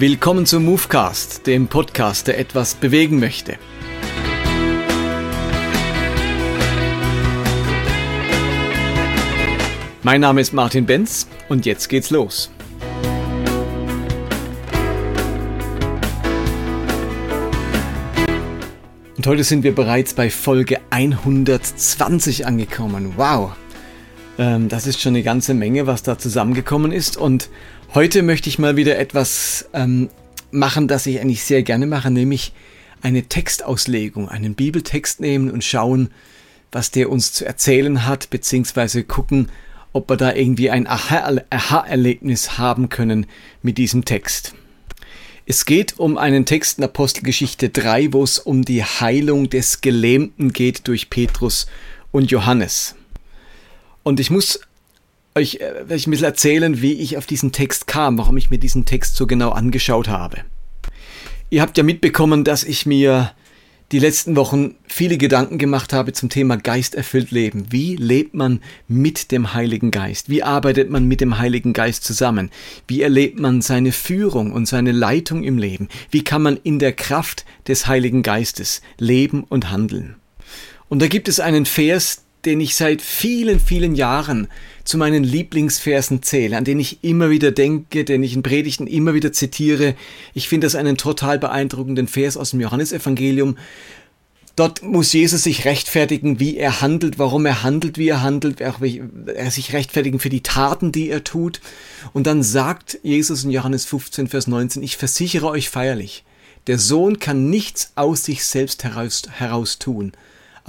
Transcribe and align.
Willkommen 0.00 0.46
zum 0.46 0.64
Movecast, 0.64 1.44
dem 1.48 1.66
Podcast, 1.66 2.28
der 2.28 2.38
etwas 2.38 2.76
bewegen 2.76 3.18
möchte. 3.18 3.58
Mein 10.04 10.20
Name 10.20 10.40
ist 10.40 10.52
Martin 10.52 10.86
Benz 10.86 11.26
und 11.48 11.66
jetzt 11.66 11.88
geht's 11.88 12.10
los. 12.10 12.52
Und 19.16 19.26
heute 19.26 19.42
sind 19.42 19.64
wir 19.64 19.74
bereits 19.74 20.14
bei 20.14 20.30
Folge 20.30 20.78
120 20.90 22.46
angekommen. 22.46 23.14
Wow! 23.16 23.56
Ähm, 24.38 24.68
das 24.68 24.86
ist 24.86 25.00
schon 25.00 25.14
eine 25.14 25.24
ganze 25.24 25.54
Menge, 25.54 25.88
was 25.88 26.04
da 26.04 26.16
zusammengekommen 26.16 26.92
ist. 26.92 27.16
Und 27.16 27.50
Heute 27.94 28.22
möchte 28.22 28.50
ich 28.50 28.58
mal 28.58 28.76
wieder 28.76 28.98
etwas 28.98 29.70
ähm, 29.72 30.10
machen, 30.50 30.88
das 30.88 31.06
ich 31.06 31.20
eigentlich 31.20 31.42
sehr 31.42 31.62
gerne 31.62 31.86
mache, 31.86 32.10
nämlich 32.10 32.52
eine 33.00 33.22
Textauslegung, 33.22 34.28
einen 34.28 34.54
Bibeltext 34.54 35.20
nehmen 35.20 35.50
und 35.50 35.64
schauen, 35.64 36.10
was 36.70 36.90
der 36.90 37.10
uns 37.10 37.32
zu 37.32 37.46
erzählen 37.46 38.04
hat, 38.04 38.28
beziehungsweise 38.28 39.04
gucken, 39.04 39.48
ob 39.94 40.10
wir 40.10 40.18
da 40.18 40.34
irgendwie 40.34 40.68
ein 40.68 40.86
Aha-Erlebnis 40.86 42.58
haben 42.58 42.90
können 42.90 43.26
mit 43.62 43.78
diesem 43.78 44.04
Text. 44.04 44.54
Es 45.46 45.64
geht 45.64 45.98
um 45.98 46.18
einen 46.18 46.44
Text 46.44 46.76
in 46.76 46.84
Apostelgeschichte 46.84 47.70
3, 47.70 48.12
wo 48.12 48.22
es 48.22 48.38
um 48.38 48.66
die 48.66 48.84
Heilung 48.84 49.48
des 49.48 49.80
Gelähmten 49.80 50.52
geht 50.52 50.86
durch 50.88 51.08
Petrus 51.08 51.66
und 52.12 52.30
Johannes. 52.30 52.96
Und 54.02 54.20
ich 54.20 54.30
muss 54.30 54.60
euch 55.38 55.58
äh, 55.60 55.80
ein 55.80 55.86
bisschen 55.86 56.24
erzählen, 56.24 56.82
wie 56.82 56.94
ich 56.94 57.16
auf 57.16 57.26
diesen 57.26 57.52
Text 57.52 57.86
kam, 57.86 58.18
warum 58.18 58.36
ich 58.36 58.50
mir 58.50 58.58
diesen 58.58 58.84
Text 58.84 59.16
so 59.16 59.26
genau 59.26 59.50
angeschaut 59.50 60.08
habe. 60.08 60.38
Ihr 61.50 61.62
habt 61.62 61.78
ja 61.78 61.84
mitbekommen, 61.84 62.44
dass 62.44 62.64
ich 62.64 62.84
mir 62.84 63.32
die 63.90 64.00
letzten 64.00 64.36
Wochen 64.36 64.74
viele 64.86 65.16
Gedanken 65.16 65.56
gemacht 65.56 65.94
habe 65.94 66.12
zum 66.12 66.28
Thema 66.28 66.58
geisterfüllt 66.58 67.30
Leben. 67.30 67.68
Wie 67.70 67.96
lebt 67.96 68.34
man 68.34 68.60
mit 68.86 69.32
dem 69.32 69.54
Heiligen 69.54 69.90
Geist? 69.90 70.28
Wie 70.28 70.42
arbeitet 70.42 70.90
man 70.90 71.06
mit 71.06 71.22
dem 71.22 71.38
Heiligen 71.38 71.72
Geist 71.72 72.04
zusammen? 72.04 72.50
Wie 72.86 73.00
erlebt 73.00 73.38
man 73.38 73.62
seine 73.62 73.92
Führung 73.92 74.52
und 74.52 74.66
seine 74.66 74.92
Leitung 74.92 75.42
im 75.42 75.56
Leben? 75.56 75.88
Wie 76.10 76.22
kann 76.22 76.42
man 76.42 76.58
in 76.62 76.78
der 76.78 76.92
Kraft 76.92 77.46
des 77.66 77.86
Heiligen 77.86 78.22
Geistes 78.22 78.82
leben 78.98 79.44
und 79.44 79.70
handeln? 79.70 80.16
Und 80.90 81.00
da 81.00 81.06
gibt 81.06 81.28
es 81.28 81.40
einen 81.40 81.64
Vers, 81.64 82.24
den 82.44 82.60
ich 82.60 82.74
seit 82.74 83.02
vielen, 83.02 83.60
vielen 83.60 83.94
Jahren 83.94 84.48
zu 84.84 84.96
meinen 84.96 85.24
Lieblingsversen 85.24 86.22
zähle, 86.22 86.56
an 86.56 86.64
den 86.64 86.80
ich 86.80 87.02
immer 87.02 87.30
wieder 87.30 87.50
denke, 87.50 88.04
den 88.04 88.22
ich 88.22 88.34
in 88.34 88.42
Predigten 88.42 88.86
immer 88.86 89.14
wieder 89.14 89.32
zitiere. 89.32 89.94
Ich 90.34 90.48
finde 90.48 90.66
das 90.66 90.74
einen 90.74 90.96
total 90.96 91.38
beeindruckenden 91.38 92.08
Vers 92.08 92.36
aus 92.36 92.50
dem 92.50 92.60
Johannesevangelium. 92.60 93.56
Dort 94.56 94.82
muss 94.82 95.12
Jesus 95.12 95.44
sich 95.44 95.66
rechtfertigen, 95.66 96.40
wie 96.40 96.56
er 96.56 96.80
handelt, 96.80 97.18
warum 97.18 97.46
er 97.46 97.62
handelt, 97.62 97.96
wie 97.96 98.08
er 98.08 98.22
handelt, 98.22 98.60
er 98.60 99.50
sich 99.50 99.72
rechtfertigen 99.72 100.18
für 100.18 100.30
die 100.30 100.42
Taten, 100.42 100.90
die 100.90 101.10
er 101.10 101.22
tut. 101.22 101.60
Und 102.12 102.26
dann 102.26 102.42
sagt 102.42 102.98
Jesus 103.04 103.44
in 103.44 103.50
Johannes 103.50 103.84
15, 103.84 104.26
Vers 104.26 104.48
19, 104.48 104.82
ich 104.82 104.96
versichere 104.96 105.46
euch 105.46 105.70
feierlich, 105.70 106.24
der 106.66 106.78
Sohn 106.78 107.20
kann 107.20 107.48
nichts 107.50 107.92
aus 107.94 108.24
sich 108.24 108.44
selbst 108.44 108.82
heraus, 108.82 109.22
heraus 109.30 109.78
tun, 109.78 110.12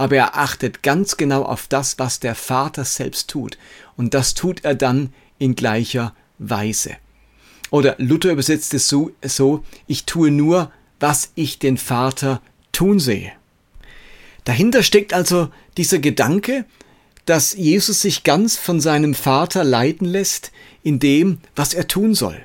aber 0.00 0.16
er 0.16 0.38
achtet 0.38 0.82
ganz 0.82 1.18
genau 1.18 1.42
auf 1.42 1.66
das, 1.66 1.98
was 1.98 2.20
der 2.20 2.34
Vater 2.34 2.86
selbst 2.86 3.28
tut. 3.28 3.58
Und 3.98 4.14
das 4.14 4.32
tut 4.32 4.64
er 4.64 4.74
dann 4.74 5.12
in 5.38 5.54
gleicher 5.54 6.14
Weise. 6.38 6.96
Oder 7.70 7.96
Luther 7.98 8.30
übersetzt 8.32 8.72
es 8.72 8.88
so, 8.88 9.10
so 9.22 9.62
ich 9.86 10.06
tue 10.06 10.30
nur, 10.30 10.72
was 11.00 11.32
ich 11.34 11.58
den 11.58 11.76
Vater 11.76 12.40
tun 12.72 12.98
sehe. 12.98 13.30
Dahinter 14.44 14.82
steckt 14.82 15.12
also 15.12 15.50
dieser 15.76 15.98
Gedanke, 15.98 16.64
dass 17.26 17.52
Jesus 17.52 18.00
sich 18.00 18.24
ganz 18.24 18.56
von 18.56 18.80
seinem 18.80 19.12
Vater 19.12 19.64
leiten 19.64 20.06
lässt 20.06 20.50
in 20.82 20.98
dem, 20.98 21.40
was 21.54 21.74
er 21.74 21.88
tun 21.88 22.14
soll. 22.14 22.40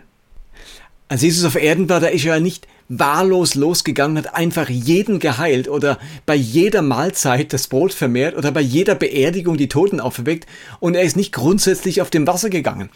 Als 1.08 1.22
Jesus 1.22 1.46
auf 1.46 1.56
Erden 1.56 1.88
war, 1.88 2.02
da 2.02 2.08
ist 2.08 2.26
er 2.26 2.36
ja 2.36 2.42
nicht 2.42 2.68
wahllos 2.88 3.56
losgegangen, 3.56 4.18
hat 4.18 4.36
einfach 4.36 4.70
jeden 4.70 5.20
geheilt 5.20 5.68
oder 5.68 5.98
bei 6.26 6.36
jeder 6.36 6.82
Mahlzeit 6.82 7.52
das 7.52 7.68
Brot 7.68 7.94
vermehrt 7.94 8.36
oder 8.36 8.52
bei 8.52 8.62
jeder 8.62 8.96
Beerdigung 8.96 9.58
die 9.58 9.70
Toten 9.70 10.00
auferweckt 10.00 10.48
und 10.80 10.96
er 10.96 11.04
ist 11.04 11.16
nicht 11.16 11.34
grundsätzlich 11.34 12.02
auf 12.02 12.10
dem 12.10 12.28
Wasser 12.28 12.50
gegangen. 12.50 12.90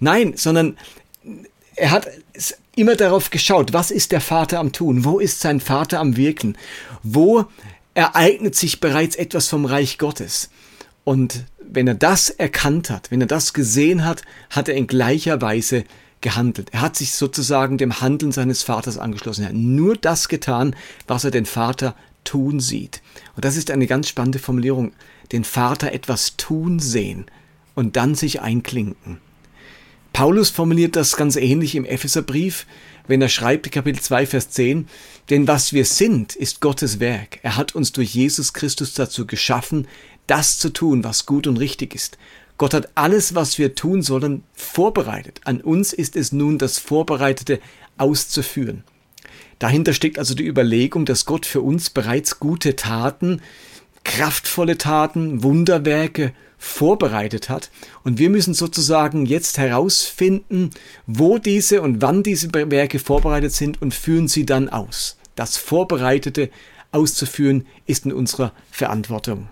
Nein, 0.00 0.34
sondern 0.36 0.76
er 1.76 1.90
hat 1.90 2.08
immer 2.76 2.96
darauf 2.96 3.30
geschaut, 3.30 3.72
was 3.72 3.90
ist 3.90 4.12
der 4.12 4.20
Vater 4.20 4.60
am 4.60 4.72
tun, 4.72 5.04
wo 5.04 5.18
ist 5.18 5.40
sein 5.40 5.60
Vater 5.60 6.00
am 6.00 6.16
wirken, 6.16 6.56
wo 7.02 7.44
ereignet 7.94 8.56
sich 8.56 8.80
bereits 8.80 9.16
etwas 9.16 9.48
vom 9.48 9.64
Reich 9.64 9.98
Gottes. 9.98 10.50
Und 11.04 11.44
wenn 11.60 11.86
er 11.86 11.94
das 11.94 12.30
erkannt 12.30 12.90
hat, 12.90 13.10
wenn 13.10 13.20
er 13.20 13.26
das 13.26 13.52
gesehen 13.52 14.04
hat, 14.04 14.22
hat 14.50 14.68
er 14.68 14.74
in 14.74 14.86
gleicher 14.86 15.40
Weise 15.40 15.84
gehandelt. 16.20 16.70
Er 16.72 16.80
hat 16.80 16.96
sich 16.96 17.12
sozusagen 17.12 17.78
dem 17.78 18.00
Handeln 18.00 18.32
seines 18.32 18.62
Vaters 18.62 18.98
angeschlossen. 18.98 19.42
Er 19.42 19.48
hat 19.48 19.54
nur 19.54 19.96
das 19.96 20.28
getan, 20.28 20.74
was 21.06 21.24
er 21.24 21.30
den 21.30 21.46
Vater 21.46 21.94
tun 22.24 22.60
sieht. 22.60 23.02
Und 23.36 23.44
das 23.44 23.56
ist 23.56 23.70
eine 23.70 23.86
ganz 23.86 24.08
spannende 24.08 24.38
Formulierung. 24.38 24.92
Den 25.32 25.44
Vater 25.44 25.92
etwas 25.92 26.36
tun 26.36 26.78
sehen 26.78 27.26
und 27.74 27.96
dann 27.96 28.14
sich 28.14 28.40
einklinken. 28.40 29.18
Paulus 30.12 30.48
formuliert 30.48 30.94
das 30.94 31.16
ganz 31.16 31.34
ähnlich 31.34 31.74
im 31.74 31.84
Epheserbrief, 31.84 32.66
wenn 33.08 33.20
er 33.20 33.28
schreibt, 33.28 33.70
Kapitel 33.72 34.00
2, 34.00 34.26
Vers 34.26 34.50
10, 34.50 34.88
denn 35.28 35.48
was 35.48 35.72
wir 35.72 35.84
sind, 35.84 36.36
ist 36.36 36.60
Gottes 36.60 37.00
Werk. 37.00 37.40
Er 37.42 37.56
hat 37.56 37.74
uns 37.74 37.92
durch 37.92 38.14
Jesus 38.14 38.52
Christus 38.52 38.94
dazu 38.94 39.26
geschaffen, 39.26 39.88
das 40.26 40.58
zu 40.58 40.70
tun, 40.70 41.04
was 41.04 41.26
gut 41.26 41.46
und 41.46 41.58
richtig 41.58 41.94
ist. 41.94 42.16
Gott 42.56 42.74
hat 42.74 42.90
alles, 42.94 43.34
was 43.34 43.58
wir 43.58 43.74
tun 43.74 44.02
sollen, 44.02 44.44
vorbereitet. 44.52 45.40
An 45.44 45.60
uns 45.60 45.92
ist 45.92 46.16
es 46.16 46.32
nun, 46.32 46.58
das 46.58 46.78
Vorbereitete 46.78 47.60
auszuführen. 47.98 48.84
Dahinter 49.58 49.92
steckt 49.92 50.18
also 50.18 50.34
die 50.34 50.46
Überlegung, 50.46 51.04
dass 51.04 51.24
Gott 51.24 51.46
für 51.46 51.60
uns 51.60 51.90
bereits 51.90 52.38
gute 52.38 52.76
Taten, 52.76 53.40
kraftvolle 54.04 54.78
Taten, 54.78 55.42
Wunderwerke 55.42 56.32
vorbereitet 56.58 57.48
hat. 57.48 57.70
Und 58.04 58.18
wir 58.18 58.30
müssen 58.30 58.54
sozusagen 58.54 59.26
jetzt 59.26 59.58
herausfinden, 59.58 60.70
wo 61.06 61.38
diese 61.38 61.82
und 61.82 62.02
wann 62.02 62.22
diese 62.22 62.52
Werke 62.52 62.98
vorbereitet 62.98 63.52
sind 63.52 63.82
und 63.82 63.94
führen 63.94 64.28
sie 64.28 64.46
dann 64.46 64.68
aus. 64.68 65.16
Das 65.34 65.56
Vorbereitete 65.56 66.50
auszuführen 66.92 67.66
ist 67.86 68.06
in 68.06 68.12
unserer 68.12 68.52
Verantwortung. 68.70 69.48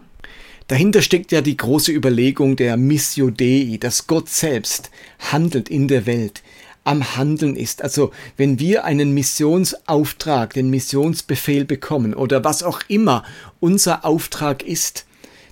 Dahinter 0.73 1.03
steckt 1.03 1.33
ja 1.33 1.43
die 1.43 1.59
große 1.59 1.93
Überlegung 1.93 2.57
der 2.57 2.79
Missio 2.79 3.29
Dei, 3.29 3.77
dass 3.79 4.07
Gott 4.07 4.31
selbst 4.31 4.91
handelt 5.19 5.69
in 5.69 5.87
der 5.87 6.07
Welt, 6.07 6.43
am 6.83 7.15
Handeln 7.15 7.57
ist. 7.57 7.83
Also 7.83 8.11
wenn 8.39 8.59
wir 8.59 8.87
einen 8.87 9.13
Missionsauftrag, 9.13 10.55
den 10.55 10.71
Missionsbefehl 10.71 11.67
bekommen 11.67 12.15
oder 12.15 12.43
was 12.43 12.63
auch 12.63 12.81
immer 12.89 13.23
unser 13.61 14.07
Auftrag 14.07 14.63
ist, 14.63 15.05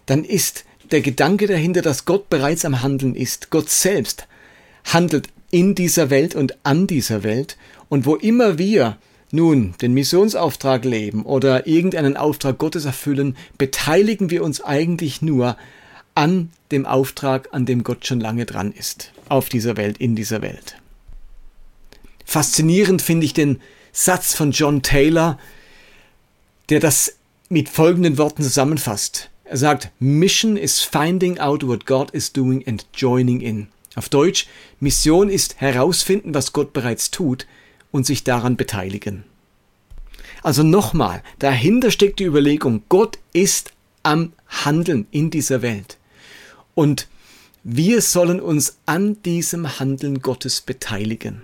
dann 0.06 0.24
ist 0.24 0.64
der 0.90 1.02
Gedanke 1.02 1.46
dahinter, 1.46 1.82
dass 1.82 2.06
Gott 2.06 2.30
bereits 2.30 2.64
am 2.64 2.80
Handeln 2.80 3.14
ist. 3.14 3.50
Gott 3.50 3.68
selbst 3.68 4.26
handelt 4.84 5.28
in 5.50 5.74
dieser 5.74 6.08
Welt 6.08 6.34
und 6.34 6.56
an 6.62 6.86
dieser 6.86 7.22
Welt. 7.24 7.58
Und 7.90 8.06
wo 8.06 8.14
immer 8.14 8.56
wir 8.56 8.96
nun 9.32 9.74
den 9.80 9.94
Missionsauftrag 9.94 10.84
leben 10.84 11.24
oder 11.24 11.66
irgendeinen 11.66 12.16
Auftrag 12.16 12.58
Gottes 12.58 12.84
erfüllen, 12.84 13.36
beteiligen 13.58 14.30
wir 14.30 14.42
uns 14.42 14.60
eigentlich 14.60 15.22
nur 15.22 15.56
an 16.14 16.50
dem 16.70 16.86
Auftrag, 16.86 17.48
an 17.52 17.66
dem 17.66 17.84
Gott 17.84 18.06
schon 18.06 18.20
lange 18.20 18.46
dran 18.46 18.72
ist, 18.72 19.12
auf 19.28 19.48
dieser 19.48 19.76
Welt, 19.76 19.98
in 19.98 20.16
dieser 20.16 20.42
Welt. 20.42 20.76
Faszinierend 22.24 23.02
finde 23.02 23.26
ich 23.26 23.34
den 23.34 23.60
Satz 23.92 24.34
von 24.34 24.52
John 24.52 24.82
Taylor, 24.82 25.38
der 26.68 26.80
das 26.80 27.16
mit 27.48 27.68
folgenden 27.68 28.18
Worten 28.18 28.42
zusammenfasst. 28.42 29.30
Er 29.44 29.56
sagt, 29.56 29.90
Mission 29.98 30.56
is 30.56 30.80
finding 30.80 31.38
out 31.40 31.66
what 31.66 31.86
God 31.86 32.12
is 32.12 32.32
doing 32.32 32.66
and 32.68 32.86
joining 32.94 33.40
in. 33.40 33.68
Auf 33.96 34.08
Deutsch, 34.08 34.46
Mission 34.78 35.28
ist 35.28 35.60
herausfinden, 35.60 36.34
was 36.34 36.52
Gott 36.52 36.72
bereits 36.72 37.10
tut 37.10 37.46
und 37.90 38.06
sich 38.06 38.24
daran 38.24 38.56
beteiligen. 38.56 39.24
Also 40.42 40.62
nochmal, 40.62 41.22
dahinter 41.38 41.90
steckt 41.90 42.18
die 42.18 42.24
Überlegung, 42.24 42.82
Gott 42.88 43.18
ist 43.32 43.72
am 44.02 44.32
Handeln 44.48 45.06
in 45.10 45.30
dieser 45.30 45.62
Welt. 45.62 45.98
Und 46.74 47.08
wir 47.62 48.00
sollen 48.00 48.40
uns 48.40 48.78
an 48.86 49.22
diesem 49.22 49.78
Handeln 49.78 50.22
Gottes 50.22 50.62
beteiligen. 50.62 51.42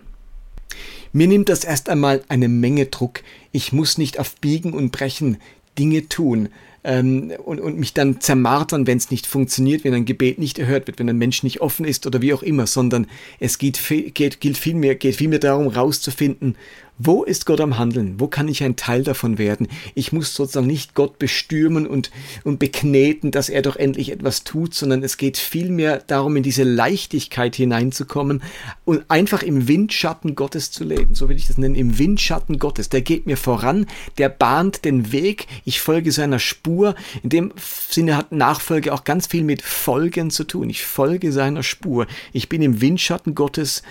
Mir 1.12 1.28
nimmt 1.28 1.48
das 1.48 1.64
erst 1.64 1.88
einmal 1.88 2.22
eine 2.28 2.48
Menge 2.48 2.86
Druck. 2.86 3.22
Ich 3.52 3.72
muss 3.72 3.98
nicht 3.98 4.18
auf 4.18 4.36
Biegen 4.36 4.72
und 4.72 4.92
Brechen 4.92 5.38
Dinge 5.78 6.08
tun, 6.08 6.48
ähm, 6.86 7.32
und, 7.44 7.60
und 7.60 7.78
mich 7.78 7.92
dann 7.92 8.20
zermartern, 8.20 8.86
wenn 8.86 8.96
es 8.96 9.10
nicht 9.10 9.26
funktioniert, 9.26 9.82
wenn 9.84 9.92
ein 9.92 10.04
Gebet 10.04 10.38
nicht 10.38 10.58
erhört 10.58 10.86
wird, 10.86 11.00
wenn 11.00 11.10
ein 11.10 11.18
Mensch 11.18 11.42
nicht 11.42 11.60
offen 11.60 11.84
ist 11.84 12.06
oder 12.06 12.22
wie 12.22 12.32
auch 12.32 12.44
immer, 12.44 12.66
sondern 12.66 13.08
es 13.40 13.58
geht, 13.58 13.80
geht, 14.14 14.40
geht 14.40 14.56
vielmehr, 14.56 14.94
geht 14.94 15.16
vielmehr 15.16 15.40
darum, 15.40 15.66
rauszufinden, 15.66 16.56
wo 16.98 17.24
ist 17.24 17.44
Gott 17.44 17.60
am 17.60 17.78
Handeln? 17.78 18.18
Wo 18.18 18.26
kann 18.26 18.48
ich 18.48 18.62
ein 18.62 18.76
Teil 18.76 19.02
davon 19.02 19.36
werden? 19.36 19.68
Ich 19.94 20.12
muss 20.12 20.34
sozusagen 20.34 20.66
nicht 20.66 20.94
Gott 20.94 21.18
bestürmen 21.18 21.86
und, 21.86 22.10
und 22.42 22.58
bekneten, 22.58 23.30
dass 23.30 23.50
er 23.50 23.60
doch 23.60 23.76
endlich 23.76 24.10
etwas 24.10 24.44
tut, 24.44 24.72
sondern 24.72 25.02
es 25.02 25.18
geht 25.18 25.36
vielmehr 25.36 26.02
darum, 26.06 26.36
in 26.36 26.42
diese 26.42 26.62
Leichtigkeit 26.62 27.54
hineinzukommen 27.54 28.42
und 28.86 29.04
einfach 29.08 29.42
im 29.42 29.68
Windschatten 29.68 30.36
Gottes 30.36 30.70
zu 30.70 30.84
leben. 30.84 31.14
So 31.14 31.28
will 31.28 31.36
ich 31.36 31.48
das 31.48 31.58
nennen, 31.58 31.74
im 31.74 31.98
Windschatten 31.98 32.58
Gottes. 32.58 32.88
Der 32.88 33.02
geht 33.02 33.26
mir 33.26 33.36
voran, 33.36 33.86
der 34.16 34.30
bahnt 34.30 34.86
den 34.86 35.12
Weg, 35.12 35.48
ich 35.66 35.82
folge 35.82 36.12
seiner 36.12 36.38
Spur. 36.38 36.75
In 37.22 37.30
dem 37.30 37.52
Sinne 37.56 38.16
hat 38.16 38.32
Nachfolge 38.32 38.92
auch 38.92 39.04
ganz 39.04 39.26
viel 39.26 39.44
mit 39.44 39.62
Folgen 39.62 40.30
zu 40.30 40.44
tun. 40.44 40.70
Ich 40.70 40.84
folge 40.84 41.32
seiner 41.32 41.62
Spur. 41.62 42.06
Ich 42.32 42.48
bin 42.48 42.62
im 42.62 42.80
Windschatten 42.80 43.34
Gottes 43.34 43.82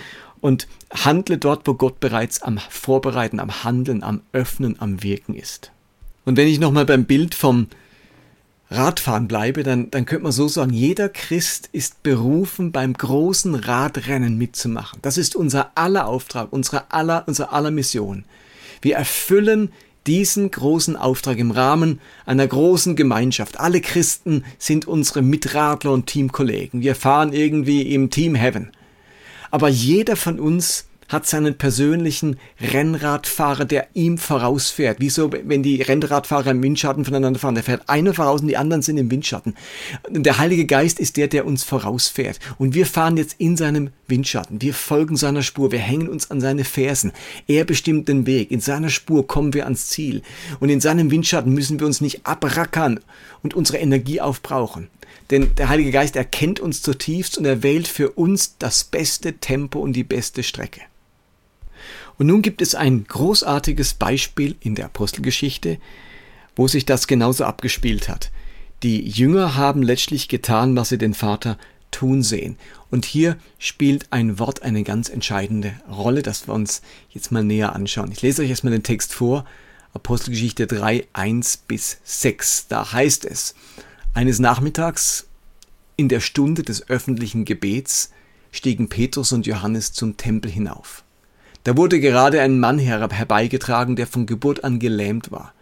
und 0.42 0.68
handle 0.94 1.38
dort, 1.38 1.66
wo 1.68 1.74
Gott 1.74 2.00
bereits 2.00 2.42
am 2.42 2.58
Vorbereiten, 2.58 3.40
am 3.40 3.64
Handeln, 3.64 4.04
am 4.04 4.22
Öffnen, 4.32 4.80
am 4.80 5.02
Wirken 5.02 5.34
ist. 5.34 5.72
Und 6.26 6.38
wenn 6.38 6.48
ich 6.48 6.60
nochmal 6.60 6.86
beim 6.86 7.06
Bild 7.06 7.36
vom 7.36 7.68
Radfahren 8.70 9.28
bleibe, 9.28 9.64
dann, 9.64 9.92
dann 9.92 10.06
könnte 10.06 10.24
man 10.24 10.32
so 10.32 10.48
sagen, 10.48 10.74
jeder 10.74 11.10
Christ 11.10 11.70
ist 11.72 12.02
berufen, 12.04 12.72
beim 12.72 12.94
großen 12.94 13.56
Radrennen 13.56 14.38
mitzumachen. 14.38 15.00
Das 15.02 15.18
ist 15.18 15.36
unser 15.36 15.72
aller 15.76 16.08
Auftrag, 16.08 16.52
unsere 16.52 16.92
aller, 16.92 17.24
unsere 17.28 17.52
aller 17.52 17.72
Mission. 17.72 18.26
Wir 18.82 18.96
erfüllen 18.96 19.72
diesen 20.08 20.52
großen 20.52 20.96
Auftrag 20.96 21.38
im 21.38 21.52
Rahmen 21.52 22.00
einer 22.26 22.48
großen 22.48 22.96
Gemeinschaft. 22.96 23.60
Alle 23.60 23.82
Christen 23.82 24.44
sind 24.58 24.88
unsere 24.88 25.22
Mitradler 25.22 25.92
und 25.92 26.08
Teamkollegen. 26.08 26.82
Wir 26.82 26.96
fahren 26.96 27.34
irgendwie 27.34 27.94
im 27.94 28.10
Team 28.10 28.36
Heaven. 28.36 28.72
Aber 29.52 29.70
jeder 29.70 30.16
von 30.16 30.40
uns 30.40 30.88
hat 31.08 31.28
seinen 31.28 31.56
persönlichen 31.58 32.38
Rennradfahrer, 32.60 33.66
der 33.66 33.88
ihm 33.94 34.18
vorausfährt. 34.18 34.98
Wieso, 35.00 35.32
wenn 35.32 35.64
die 35.64 35.82
Rennradfahrer 35.82 36.52
im 36.52 36.64
Windschatten 36.64 37.06
voneinander 37.06 37.40
fahren, 37.40 37.56
der 37.56 37.64
fährt 37.64 37.88
einer 37.88 38.14
voraus 38.14 38.42
und 38.42 38.48
die 38.48 38.58
anderen 38.58 38.82
sind 38.82 38.98
im 38.98 39.12
Windschatten. 39.12 39.56
Der 40.10 40.38
Heilige 40.38 40.66
Geist 40.66 41.00
ist 41.00 41.18
der, 41.18 41.28
der 41.28 41.46
uns 41.46 41.64
vorausfährt. 41.64 42.40
Und 42.58 42.74
wir 42.74 42.86
fahren 42.86 43.18
jetzt 43.18 43.36
in 43.38 43.58
seinem 43.58 43.90
Windschatten. 44.08 44.62
Wir 44.62 44.74
folgen 44.74 45.16
seiner 45.16 45.44
Spur. 45.44 45.72
Wir 45.72 45.80
hängen 45.80 46.10
uns 46.10 46.32
an 46.32 46.42
seine 46.42 46.64
Fersen. 46.64 47.12
Er 47.48 47.66
bestimmt 47.66 48.08
den 48.08 48.26
Weg. 48.26 48.52
In 48.52 48.60
seiner 48.60 48.90
Spur 48.90 49.28
kommen 49.28 49.54
wir 49.54 49.66
ans 49.66 49.88
Ziel. 49.88 50.22
Und 50.60 50.70
in 50.70 50.82
seinem 50.82 51.12
Windschatten 51.12 51.54
müssen 51.54 51.80
wir 51.80 51.88
uns 51.88 52.02
nicht 52.02 52.26
abrackern 52.26 53.00
und 53.44 53.54
unsere 53.54 53.78
Energie 53.78 54.22
aufbrauchen. 54.22 54.90
Denn 55.30 55.56
der 55.56 55.70
Heilige 55.70 55.92
Geist 55.92 56.16
erkennt 56.16 56.60
uns 56.60 56.82
zutiefst 56.82 57.38
und 57.38 57.46
er 57.46 57.64
wählt 57.64 57.88
für 57.88 58.12
uns 58.12 58.58
das 58.58 58.84
beste 58.84 59.34
Tempo 59.34 59.80
und 59.80 59.94
die 59.94 60.04
beste 60.04 60.44
Strecke. 60.44 60.82
Und 62.18 62.28
nun 62.28 62.42
gibt 62.42 62.62
es 62.62 62.76
ein 62.76 63.06
großartiges 63.06 63.96
Beispiel 63.96 64.56
in 64.62 64.76
der 64.76 64.86
Apostelgeschichte, 64.86 65.80
wo 66.56 66.68
sich 66.68 66.86
das 66.86 67.08
genauso 67.08 67.44
abgespielt 67.44 68.08
hat. 68.08 68.32
Die 68.84 69.08
Jünger 69.08 69.56
haben 69.56 69.84
letztlich 69.84 70.28
getan, 70.28 70.76
was 70.76 70.90
sie 70.90 70.98
den 70.98 71.14
Vater 71.14 71.58
tun 71.92 72.24
sehen. 72.24 72.58
Und 72.92 73.06
hier 73.06 73.38
spielt 73.58 74.12
ein 74.12 74.38
Wort 74.40 74.64
eine 74.64 74.84
ganz 74.84 75.10
entscheidende 75.10 75.74
Rolle, 75.90 76.22
das 76.22 76.48
wir 76.48 76.54
uns 76.54 76.82
jetzt 77.10 77.32
mal 77.32 77.44
näher 77.44 77.74
anschauen. 77.74 78.12
Ich 78.12 78.22
lese 78.22 78.42
euch 78.42 78.50
erstmal 78.50 78.74
den 78.74 78.84
Text 78.84 79.14
vor. 79.14 79.46
Apostelgeschichte 79.94 80.68
3, 80.68 81.08
1 81.14 81.58
bis 81.58 82.00
6. 82.04 82.68
Da 82.68 82.92
heißt 82.92 83.26
es, 83.26 83.56
eines 84.16 84.40
Nachmittags 84.40 85.28
in 85.98 86.08
der 86.08 86.22
Stunde 86.22 86.64
des 86.64 86.90
öffentlichen 86.90 87.44
Gebets 87.44 88.12
stiegen 88.52 88.88
Petrus 88.88 89.34
und 89.34 89.46
Johannes 89.46 89.92
zum 89.92 90.16
Tempel 90.16 90.50
hinauf. 90.50 91.04
Da 91.66 91.76
wurde 91.76 92.00
gerade 92.00 92.40
ein 92.42 92.60
Mann 92.60 92.80
herbeigetragen, 92.80 93.98
der 93.98 94.08
von 94.08 94.26
Geburt 94.26 94.64
an 94.64 94.80
gelähmt 94.80 95.32
war. 95.32 95.54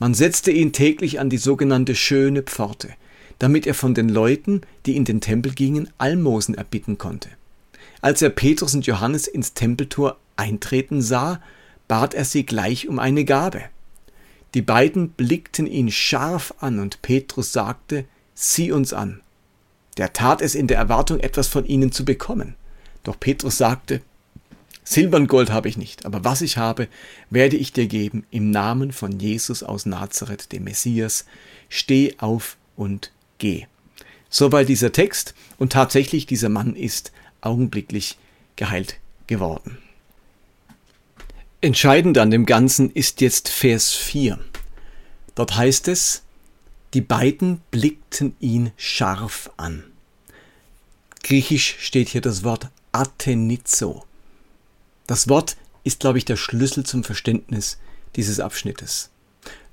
Man 0.00 0.14
setzte 0.14 0.50
ihn 0.50 0.72
täglich 0.72 1.20
an 1.20 1.30
die 1.30 1.38
sogenannte 1.38 1.94
schöne 1.94 2.42
Pforte, 2.42 2.90
damit 3.38 3.66
er 3.66 3.74
von 3.74 3.94
den 3.94 4.08
Leuten, 4.08 4.62
die 4.86 4.96
in 4.96 5.04
den 5.04 5.20
Tempel 5.20 5.52
gingen, 5.52 5.88
Almosen 5.98 6.56
erbitten 6.56 6.98
konnte. 6.98 7.28
Als 8.00 8.22
er 8.22 8.30
Petrus 8.30 8.74
und 8.74 8.86
Johannes 8.86 9.28
ins 9.28 9.54
Tempeltor 9.54 10.16
eintreten 10.34 11.00
sah, 11.00 11.40
bat 11.86 12.14
er 12.14 12.24
sie 12.24 12.44
gleich 12.44 12.88
um 12.88 12.98
eine 12.98 13.24
Gabe. 13.24 13.62
Die 14.54 14.62
beiden 14.62 15.10
blickten 15.10 15.66
ihn 15.66 15.90
scharf 15.90 16.54
an 16.58 16.80
und 16.80 17.02
Petrus 17.02 17.52
sagte, 17.52 18.04
sieh 18.34 18.72
uns 18.72 18.92
an. 18.92 19.20
Der 19.96 20.12
tat 20.12 20.40
es 20.40 20.54
in 20.54 20.66
der 20.66 20.78
Erwartung, 20.78 21.20
etwas 21.20 21.46
von 21.46 21.66
ihnen 21.66 21.92
zu 21.92 22.04
bekommen. 22.04 22.54
Doch 23.04 23.18
Petrus 23.18 23.58
sagte, 23.58 24.02
Silber 24.82 25.18
und 25.18 25.28
Gold 25.28 25.50
habe 25.50 25.68
ich 25.68 25.76
nicht, 25.76 26.04
aber 26.04 26.24
was 26.24 26.42
ich 26.42 26.56
habe, 26.56 26.88
werde 27.28 27.56
ich 27.56 27.72
dir 27.72 27.86
geben 27.86 28.24
im 28.30 28.50
Namen 28.50 28.92
von 28.92 29.20
Jesus 29.20 29.62
aus 29.62 29.86
Nazareth, 29.86 30.50
dem 30.52 30.64
Messias. 30.64 31.26
Steh 31.68 32.14
auf 32.18 32.56
und 32.76 33.12
geh. 33.38 33.66
Soweit 34.30 34.68
dieser 34.68 34.90
Text 34.90 35.34
und 35.58 35.72
tatsächlich 35.72 36.26
dieser 36.26 36.48
Mann 36.48 36.74
ist 36.74 37.12
augenblicklich 37.40 38.18
geheilt 38.56 38.96
geworden. 39.26 39.78
Entscheidend 41.62 42.16
an 42.16 42.30
dem 42.30 42.46
Ganzen 42.46 42.90
ist 42.90 43.20
jetzt 43.20 43.50
Vers 43.50 43.92
4. 43.92 44.38
Dort 45.34 45.56
heißt 45.56 45.88
es, 45.88 46.22
die 46.94 47.02
beiden 47.02 47.60
blickten 47.70 48.34
ihn 48.40 48.72
scharf 48.78 49.50
an. 49.58 49.84
Griechisch 51.22 51.76
steht 51.80 52.08
hier 52.08 52.22
das 52.22 52.44
Wort 52.44 52.70
Athenizo. 52.92 54.06
Das 55.06 55.28
Wort 55.28 55.58
ist, 55.84 56.00
glaube 56.00 56.16
ich, 56.16 56.24
der 56.24 56.36
Schlüssel 56.36 56.84
zum 56.84 57.04
Verständnis 57.04 57.76
dieses 58.16 58.40
Abschnittes. 58.40 59.10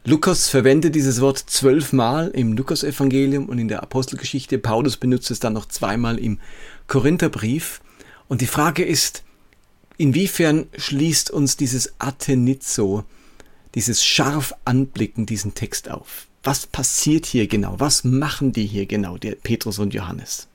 Lukas 0.04 0.50
verwendet 0.50 0.94
dieses 0.94 1.22
Wort 1.22 1.38
zwölfmal 1.38 2.28
im 2.32 2.58
Lukasevangelium 2.58 3.48
und 3.48 3.60
in 3.60 3.70
der 3.70 3.82
Apostelgeschichte. 3.82 4.58
Paulus 4.58 4.98
benutzt 4.98 5.32
es 5.32 5.40
dann 5.40 5.54
noch 5.54 5.70
zweimal 5.70 6.20
im 6.20 6.40
Korintherbrief. 6.88 7.80
Und 8.28 8.42
die 8.42 8.48
Frage 8.48 8.84
ist, 8.84 9.24
inwiefern 9.98 10.68
schließt 10.78 11.32
uns 11.32 11.58
dieses 11.58 11.94
Athenizo, 12.00 13.04
dieses 13.76 14.04
scharf 14.04 14.54
Anblicken, 14.66 15.26
diesen 15.26 15.54
Text 15.54 15.90
auf? 15.90 16.28
Was 16.44 16.66
passiert 16.66 17.26
hier 17.26 17.48
genau? 17.48 17.76
Was 17.80 18.04
machen 18.04 18.54
die 18.54 18.66
hier 18.66 18.86
genau, 18.86 19.18
der 19.18 19.36
Petrus 19.36 19.80
und 19.80 19.94
Johannes? 19.94 20.48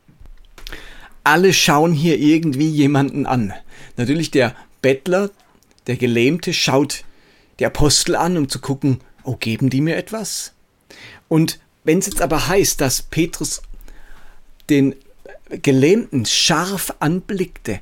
Alle 1.24 1.52
schauen 1.52 1.92
hier 1.92 2.18
irgendwie 2.18 2.68
jemanden 2.68 3.26
an. 3.26 3.52
Natürlich 3.96 4.30
der 4.30 4.56
Bettler, 4.80 5.30
der 5.86 5.96
Gelähmte, 5.96 6.52
schaut 6.52 7.04
die 7.58 7.66
Apostel 7.66 8.16
an, 8.16 8.36
um 8.36 8.48
zu 8.48 8.60
gucken, 8.60 9.00
oh, 9.22 9.36
geben 9.36 9.70
die 9.70 9.80
mir 9.80 9.96
etwas? 9.96 10.52
Und 11.28 11.60
wenn 11.84 11.98
es 11.98 12.06
jetzt 12.06 12.22
aber 12.22 12.48
heißt, 12.48 12.80
dass 12.80 13.02
Petrus 13.02 13.62
den 14.70 14.94
Gelähmten 15.50 16.24
scharf 16.26 16.94
anblickte, 17.00 17.80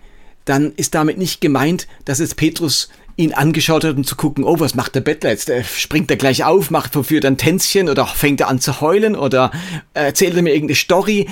dann 0.50 0.73
ist 0.76 0.95
damit 0.95 1.16
nicht 1.16 1.40
gemeint, 1.40 1.87
dass 2.04 2.19
jetzt 2.19 2.37
Petrus 2.37 2.88
ihn 3.16 3.33
angeschaut 3.35 3.85
hat, 3.85 3.97
um 3.97 4.04
zu 4.04 4.16
gucken, 4.16 4.45
oh, 4.45 4.59
was 4.59 4.75
macht 4.75 4.95
der 4.95 5.00
Bettler 5.00 5.30
jetzt? 5.30 5.50
Springt 5.76 6.11
er 6.11 6.16
gleich 6.16 6.42
auf, 6.42 6.71
macht 6.71 6.92
verführt 6.92 7.25
ein 7.25 7.37
Tänzchen 7.37 7.88
oder 7.88 8.07
fängt 8.07 8.40
er 8.40 8.49
an 8.49 8.61
zu 8.61 8.80
heulen 8.80 9.14
oder 9.14 9.52
erzählt 9.95 10.35
er 10.35 10.42
mir 10.42 10.54
irgendeine 10.54 10.76
Story? 10.76 11.28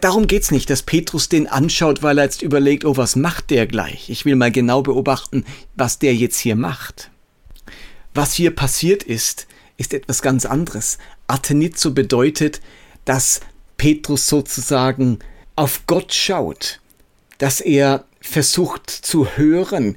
Darum 0.00 0.26
geht's 0.26 0.50
nicht, 0.50 0.70
dass 0.70 0.82
Petrus 0.82 1.28
den 1.28 1.48
anschaut, 1.48 2.02
weil 2.02 2.18
er 2.18 2.24
jetzt 2.24 2.42
überlegt, 2.42 2.84
oh, 2.84 2.96
was 2.96 3.16
macht 3.16 3.50
der 3.50 3.66
gleich? 3.66 4.10
Ich 4.10 4.24
will 4.24 4.36
mal 4.36 4.52
genau 4.52 4.82
beobachten, 4.82 5.44
was 5.74 5.98
der 5.98 6.14
jetzt 6.14 6.38
hier 6.38 6.54
macht. 6.54 7.10
Was 8.14 8.34
hier 8.34 8.54
passiert 8.54 9.02
ist, 9.02 9.48
ist 9.76 9.92
etwas 9.94 10.22
ganz 10.22 10.44
anderes. 10.44 10.98
Athenizo 11.26 11.92
bedeutet, 11.92 12.60
dass 13.06 13.40
Petrus 13.76 14.28
sozusagen 14.28 15.18
auf 15.56 15.86
Gott 15.86 16.12
schaut, 16.12 16.80
dass 17.38 17.60
er 17.60 18.04
versucht 18.20 18.90
zu 18.90 19.26
hören, 19.36 19.96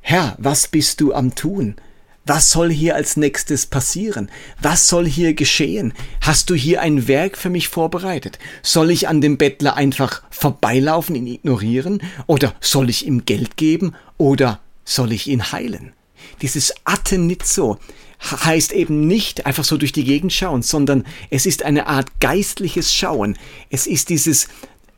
Herr, 0.00 0.36
was 0.38 0.68
bist 0.68 1.00
du 1.00 1.12
am 1.12 1.34
tun? 1.34 1.76
Was 2.24 2.50
soll 2.50 2.70
hier 2.70 2.94
als 2.94 3.16
nächstes 3.16 3.64
passieren? 3.64 4.30
Was 4.60 4.86
soll 4.86 5.06
hier 5.06 5.32
geschehen? 5.32 5.94
Hast 6.20 6.50
du 6.50 6.54
hier 6.54 6.82
ein 6.82 7.08
Werk 7.08 7.38
für 7.38 7.48
mich 7.48 7.68
vorbereitet? 7.68 8.38
Soll 8.62 8.90
ich 8.90 9.08
an 9.08 9.22
dem 9.22 9.38
Bettler 9.38 9.76
einfach 9.76 10.22
vorbeilaufen, 10.30 11.14
ihn 11.14 11.26
ignorieren? 11.26 12.02
Oder 12.26 12.54
soll 12.60 12.90
ich 12.90 13.06
ihm 13.06 13.24
Geld 13.24 13.56
geben? 13.56 13.94
Oder 14.18 14.60
soll 14.84 15.12
ich 15.12 15.26
ihn 15.26 15.52
heilen? 15.52 15.94
Dieses 16.42 16.74
Atenizzo 16.84 17.78
heißt 18.22 18.72
eben 18.72 19.06
nicht 19.06 19.46
einfach 19.46 19.64
so 19.64 19.78
durch 19.78 19.92
die 19.92 20.04
Gegend 20.04 20.32
schauen, 20.32 20.62
sondern 20.62 21.04
es 21.30 21.46
ist 21.46 21.62
eine 21.62 21.86
Art 21.86 22.20
geistliches 22.20 22.92
Schauen. 22.92 23.38
Es 23.70 23.86
ist 23.86 24.10
dieses 24.10 24.48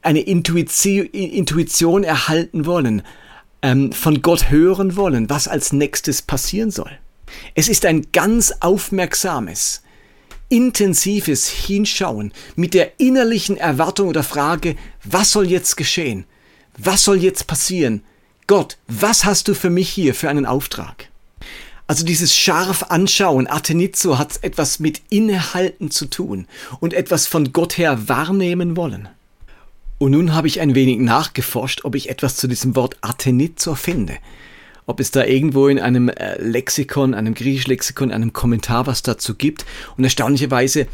eine 0.02 0.20
Intuition, 0.20 2.04
erhalten 2.04 2.66
wollen, 2.66 3.02
ähm, 3.62 3.92
von 3.92 4.22
Gott 4.22 4.50
hören 4.50 4.96
wollen, 4.96 5.28
was 5.28 5.48
als 5.48 5.72
nächstes 5.72 6.22
passieren 6.22 6.70
soll. 6.70 6.90
Es 7.54 7.68
ist 7.68 7.86
ein 7.86 8.06
ganz 8.12 8.52
aufmerksames, 8.60 9.82
intensives 10.48 11.48
Hinschauen 11.48 12.32
mit 12.56 12.74
der 12.74 12.98
innerlichen 12.98 13.56
Erwartung 13.56 14.08
oder 14.08 14.22
Frage, 14.22 14.76
was 15.04 15.30
soll 15.30 15.48
jetzt 15.48 15.76
geschehen? 15.76 16.24
Was 16.76 17.04
soll 17.04 17.18
jetzt 17.18 17.46
passieren? 17.46 18.02
Gott, 18.46 18.78
was 18.88 19.24
hast 19.24 19.48
du 19.48 19.54
für 19.54 19.70
mich 19.70 19.88
hier 19.90 20.14
für 20.14 20.28
einen 20.28 20.46
Auftrag? 20.46 21.08
Also 21.86 22.04
dieses 22.04 22.34
scharf 22.36 22.84
anschauen, 22.88 23.48
Atenizo, 23.48 24.18
hat 24.18 24.42
etwas 24.42 24.78
mit 24.78 25.02
Innehalten 25.10 25.90
zu 25.90 26.06
tun 26.06 26.46
und 26.78 26.94
etwas 26.94 27.26
von 27.26 27.52
Gott 27.52 27.78
her 27.78 28.08
wahrnehmen 28.08 28.76
wollen. 28.76 29.08
Und 30.00 30.12
nun 30.12 30.32
habe 30.34 30.48
ich 30.48 30.62
ein 30.62 30.74
wenig 30.74 30.98
nachgeforscht, 30.98 31.84
ob 31.84 31.94
ich 31.94 32.08
etwas 32.08 32.34
zu 32.36 32.48
diesem 32.48 32.74
Wort 32.74 32.96
Atenizo 33.02 33.74
finde 33.74 34.16
ob 34.86 34.98
es 34.98 35.12
da 35.12 35.24
irgendwo 35.24 35.68
in 35.68 35.78
einem 35.78 36.08
äh, 36.08 36.36
Lexikon, 36.42 37.14
einem 37.14 37.34
griechischen 37.34 37.70
Lexikon, 37.70 38.10
einem 38.10 38.32
Kommentar 38.32 38.88
was 38.88 39.02
dazu 39.02 39.36
gibt. 39.36 39.64
Und 39.96 40.02
erstaunlicherweise 40.02 40.88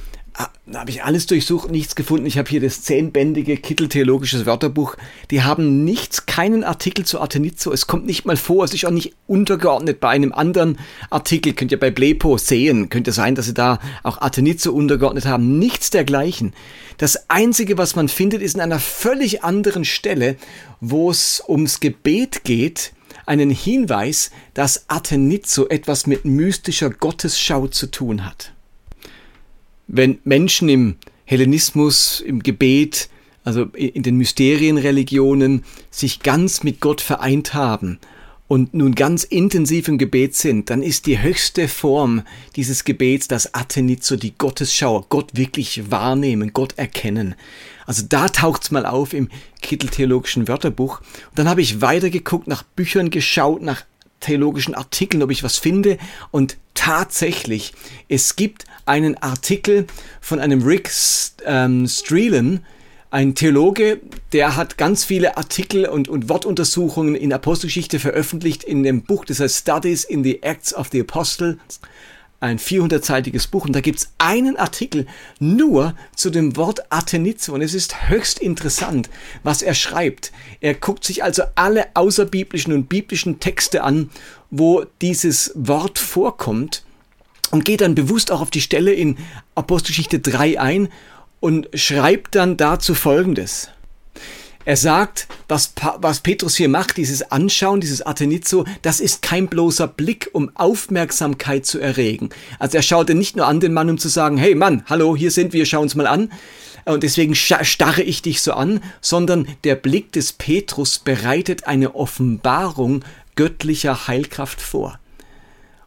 habe 0.74 0.90
ich 0.90 1.04
alles 1.04 1.26
durchsucht, 1.26 1.70
nichts 1.70 1.94
gefunden. 1.94 2.26
Ich 2.26 2.38
habe 2.38 2.48
hier 2.48 2.60
das 2.60 2.82
zehnbändige 2.82 3.56
Kittel-theologisches 3.56 4.46
Wörterbuch. 4.46 4.96
Die 5.30 5.42
haben 5.42 5.84
nichts, 5.84 6.26
keinen 6.26 6.64
Artikel 6.64 7.04
zu 7.04 7.20
Artenizo. 7.20 7.72
Es 7.72 7.86
kommt 7.86 8.04
nicht 8.04 8.24
mal 8.24 8.36
vor. 8.36 8.64
Es 8.64 8.74
ist 8.74 8.84
auch 8.84 8.90
nicht 8.90 9.14
untergeordnet 9.26 10.00
bei 10.00 10.08
einem 10.08 10.32
anderen 10.32 10.78
Artikel. 11.08 11.52
Könnt 11.52 11.72
ihr 11.72 11.78
bei 11.78 11.90
Blepo 11.90 12.36
sehen. 12.36 12.88
Könnte 12.88 13.12
sein, 13.12 13.36
dass 13.36 13.46
sie 13.46 13.54
da 13.54 13.78
auch 14.02 14.20
Artenizo 14.20 14.72
untergeordnet 14.72 15.24
haben. 15.24 15.58
Nichts 15.58 15.90
dergleichen. 15.90 16.52
Das 16.98 17.30
Einzige, 17.30 17.78
was 17.78 17.94
man 17.94 18.08
findet, 18.08 18.42
ist 18.42 18.56
in 18.56 18.60
einer 18.60 18.80
völlig 18.80 19.44
anderen 19.44 19.84
Stelle, 19.84 20.36
wo 20.80 21.10
es 21.10 21.42
ums 21.46 21.80
Gebet 21.80 22.42
geht, 22.42 22.92
einen 23.24 23.50
Hinweis, 23.50 24.30
dass 24.54 24.88
Atenizo 24.88 25.68
etwas 25.68 26.06
mit 26.06 26.24
mystischer 26.24 26.90
Gottesschau 26.90 27.68
zu 27.68 27.90
tun 27.90 28.24
hat. 28.24 28.55
Wenn 29.86 30.18
Menschen 30.24 30.68
im 30.68 30.96
Hellenismus, 31.24 32.20
im 32.20 32.42
Gebet, 32.42 33.08
also 33.44 33.62
in 33.74 34.02
den 34.02 34.16
Mysterienreligionen 34.16 35.64
sich 35.90 36.20
ganz 36.20 36.62
mit 36.62 36.80
Gott 36.80 37.00
vereint 37.00 37.54
haben 37.54 37.98
und 38.48 38.74
nun 38.74 38.94
ganz 38.94 39.24
intensiv 39.24 39.88
im 39.88 39.98
Gebet 39.98 40.34
sind, 40.34 40.70
dann 40.70 40.82
ist 40.82 41.06
die 41.06 41.22
höchste 41.22 41.68
Form 41.68 42.22
dieses 42.56 42.84
Gebets 42.84 43.28
das 43.28 43.54
Atenizo, 43.54 44.16
die 44.16 44.36
Gottesschau, 44.36 45.06
Gott 45.08 45.36
wirklich 45.36 45.90
wahrnehmen, 45.90 46.52
Gott 46.52 46.74
erkennen. 46.76 47.34
Also 47.86 48.04
da 48.08 48.28
taucht's 48.28 48.72
mal 48.72 48.86
auf 48.86 49.12
im 49.12 49.28
Kitteltheologischen 49.62 50.48
Wörterbuch. 50.48 51.00
Und 51.00 51.38
dann 51.38 51.48
habe 51.48 51.60
ich 51.60 51.80
weitergeguckt, 51.80 52.48
nach 52.48 52.64
Büchern 52.64 53.10
geschaut, 53.10 53.62
nach 53.62 53.84
theologischen 54.20 54.75
Artikeln, 54.75 55.23
ob 55.23 55.30
ich 55.30 55.42
was 55.42 55.58
finde. 55.58 55.99
Und 56.30 56.56
tatsächlich, 56.75 57.73
es 58.08 58.37
gibt 58.37 58.64
einen 58.85 59.16
Artikel 59.18 59.87
von 60.20 60.40
einem 60.40 60.62
Rick 60.62 60.90
ähm, 61.44 61.87
Streelan, 61.88 62.64
ein 63.11 63.35
Theologe, 63.35 64.00
der 64.32 64.56
hat 64.56 64.78
ganz 64.78 65.04
viele 65.04 65.37
Artikel 65.37 65.87
und, 65.87 66.08
und 66.08 66.28
Wortuntersuchungen 66.28 67.14
in 67.14 67.32
Apostelgeschichte 67.32 67.99
veröffentlicht 67.99 68.64
in 68.64 68.82
dem 68.82 69.02
Buch, 69.02 69.25
das 69.25 69.40
heißt 69.40 69.58
Studies 69.58 70.04
in 70.04 70.25
the 70.25 70.42
Acts 70.42 70.75
of 70.75 70.88
the 70.90 71.00
Apostles 71.00 71.56
ein 72.46 72.58
400-seitiges 72.58 73.48
Buch 73.48 73.66
und 73.66 73.74
da 73.74 73.80
gibt 73.80 73.98
es 73.98 74.12
einen 74.18 74.56
Artikel 74.56 75.06
nur 75.38 75.94
zu 76.14 76.30
dem 76.30 76.56
Wort 76.56 76.90
Athenizo 76.90 77.54
und 77.54 77.62
es 77.62 77.74
ist 77.74 78.08
höchst 78.08 78.38
interessant, 78.38 79.10
was 79.42 79.62
er 79.62 79.74
schreibt. 79.74 80.32
Er 80.60 80.74
guckt 80.74 81.04
sich 81.04 81.22
also 81.22 81.42
alle 81.54 81.86
außerbiblischen 81.94 82.72
und 82.72 82.88
biblischen 82.88 83.40
Texte 83.40 83.82
an, 83.82 84.10
wo 84.50 84.84
dieses 85.00 85.52
Wort 85.54 85.98
vorkommt 85.98 86.84
und 87.50 87.64
geht 87.64 87.80
dann 87.80 87.94
bewusst 87.94 88.30
auch 88.30 88.40
auf 88.40 88.50
die 88.50 88.60
Stelle 88.60 88.92
in 88.92 89.16
Apostelgeschichte 89.54 90.18
3 90.18 90.60
ein 90.60 90.88
und 91.40 91.68
schreibt 91.74 92.34
dann 92.34 92.56
dazu 92.56 92.94
Folgendes. 92.94 93.70
Er 94.66 94.76
sagt, 94.76 95.28
was, 95.46 95.73
was 95.99 96.20
Petrus 96.20 96.56
hier 96.56 96.68
macht, 96.68 96.96
dieses 96.96 97.30
Anschauen, 97.30 97.80
dieses 97.80 98.04
Athenizo, 98.04 98.64
das 98.82 98.99
ist 98.99 99.23
kein 99.23 99.46
bloßer 99.46 99.87
Blick, 99.87 100.28
um 100.32 100.50
Aufmerksamkeit 100.56 101.64
zu 101.64 101.78
erregen. 101.78 102.30
Also 102.58 102.76
er 102.76 102.82
schaute 102.82 103.14
nicht 103.14 103.37
nur 103.37 103.46
an 103.46 103.61
den 103.61 103.73
Mann, 103.73 103.88
um 103.88 103.96
zu 103.96 104.08
sagen, 104.08 104.37
hey 104.38 104.56
Mann, 104.56 104.82
hallo, 104.87 105.16
hier 105.16 105.30
sind 105.30 105.52
wir, 105.52 105.66
schau 105.66 105.82
uns 105.82 105.94
mal 105.94 106.08
an. 106.08 106.32
Und 106.85 107.04
deswegen 107.04 107.37
starre 107.37 108.02
ich 108.02 108.23
dich 108.23 108.42
so 108.42 108.54
an, 108.54 108.80
sondern 109.00 109.46
der 109.62 109.76
Blick 109.76 110.11
des 110.11 110.32
Petrus 110.32 110.99
bereitet 110.99 111.68
eine 111.68 111.94
Offenbarung 111.94 113.04
göttlicher 113.37 114.08
Heilkraft 114.08 114.61
vor. 114.61 114.99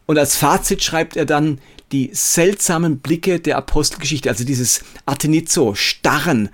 Und 0.06 0.16
als 0.16 0.36
Fazit 0.36 0.82
schreibt 0.82 1.16
er 1.16 1.26
dann, 1.26 1.60
die 1.92 2.10
seltsamen 2.14 3.00
Blicke 3.00 3.40
der 3.40 3.58
Apostelgeschichte, 3.58 4.30
also 4.30 4.44
dieses 4.44 4.84
Athenizo, 5.04 5.74
Starren, 5.74 6.48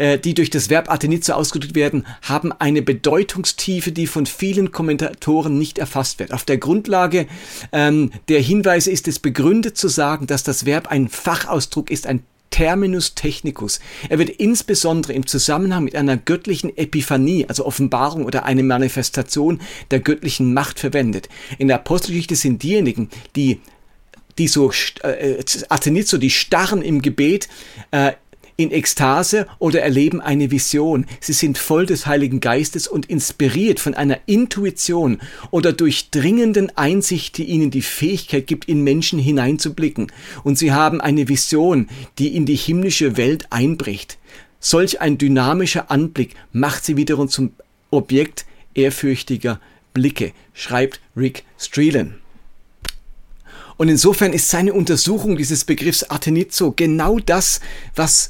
äh, 0.00 0.18
die 0.18 0.32
durch 0.32 0.48
das 0.48 0.70
Verb 0.70 0.90
Athenizo 0.90 1.34
ausgedrückt 1.34 1.74
werden, 1.74 2.06
haben 2.22 2.52
eine 2.52 2.80
Bedeutungstiefe, 2.80 3.92
die 3.92 4.06
von 4.06 4.24
vielen 4.24 4.72
Kommentatoren 4.72 5.58
nicht 5.58 5.76
erfasst 5.76 6.18
wird. 6.18 6.32
Auf 6.32 6.44
der 6.44 6.56
Grundlage 6.56 7.26
ähm, 7.70 8.10
der 8.30 8.40
Hinweise 8.40 8.90
ist 8.90 9.08
es 9.08 9.18
begründet 9.18 9.76
zu 9.76 9.88
sagen, 9.88 10.26
dass 10.26 10.42
das 10.42 10.64
Verb 10.64 10.88
ein 10.88 11.10
Fachausdruck 11.10 11.90
ist, 11.90 12.06
ein 12.06 12.22
Terminus 12.48 13.14
technicus. 13.14 13.78
Er 14.08 14.18
wird 14.18 14.30
insbesondere 14.30 15.12
im 15.12 15.26
Zusammenhang 15.26 15.84
mit 15.84 15.94
einer 15.94 16.16
göttlichen 16.16 16.74
Epiphanie, 16.78 17.44
also 17.46 17.66
Offenbarung 17.66 18.24
oder 18.24 18.46
eine 18.46 18.62
Manifestation 18.62 19.60
der 19.90 20.00
göttlichen 20.00 20.54
Macht 20.54 20.80
verwendet. 20.80 21.28
In 21.58 21.68
der 21.68 21.76
Apostelgeschichte 21.76 22.36
sind 22.36 22.62
diejenigen, 22.62 23.10
die 23.36 23.60
die 24.38 24.48
so 24.48 24.72
äh, 25.02 25.42
Athenizo, 25.68 26.16
die 26.16 26.30
starren 26.30 26.80
im 26.80 27.02
Gebet, 27.02 27.48
äh, 27.90 28.12
in 28.60 28.70
Ekstase 28.72 29.46
oder 29.58 29.80
erleben 29.80 30.20
eine 30.20 30.50
Vision. 30.50 31.06
Sie 31.20 31.32
sind 31.32 31.56
voll 31.56 31.86
des 31.86 32.06
Heiligen 32.06 32.40
Geistes 32.40 32.86
und 32.86 33.06
inspiriert 33.06 33.80
von 33.80 33.94
einer 33.94 34.18
Intuition 34.26 35.18
oder 35.50 35.72
durchdringenden 35.72 36.76
Einsicht, 36.76 37.38
die 37.38 37.44
ihnen 37.44 37.70
die 37.70 37.82
Fähigkeit 37.82 38.46
gibt, 38.46 38.66
in 38.66 38.82
Menschen 38.82 39.18
hineinzublicken. 39.18 40.12
Und 40.44 40.58
sie 40.58 40.72
haben 40.72 41.00
eine 41.00 41.28
Vision, 41.28 41.88
die 42.18 42.36
in 42.36 42.44
die 42.44 42.56
himmlische 42.56 43.16
Welt 43.16 43.46
einbricht. 43.50 44.18
Solch 44.60 45.00
ein 45.00 45.16
dynamischer 45.16 45.90
Anblick 45.90 46.34
macht 46.52 46.84
sie 46.84 46.98
wiederum 46.98 47.28
zum 47.28 47.52
Objekt 47.90 48.44
ehrfürchtiger 48.74 49.58
Blicke, 49.94 50.32
schreibt 50.52 51.00
Rick 51.16 51.44
Streelan. 51.58 52.16
Und 53.80 53.88
insofern 53.88 54.34
ist 54.34 54.50
seine 54.50 54.74
Untersuchung 54.74 55.38
dieses 55.38 55.64
Begriffs 55.64 56.02
Athenizo 56.02 56.74
genau 56.76 57.18
das, 57.18 57.60
was 57.96 58.28